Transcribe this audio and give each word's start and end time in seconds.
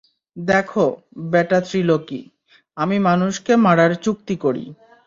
দেখো, 0.37 0.85
ব্যাটা 1.31 1.59
ত্রিলকি, 1.61 2.21
আমি 2.77 2.97
মানুষকে 2.99 3.53
মারার 3.65 3.91
চুক্তি 4.03 4.35
করি। 4.35 4.65